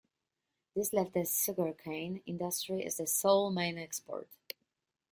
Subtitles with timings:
[0.75, 4.29] This left the sugarcane industry as the sole main export.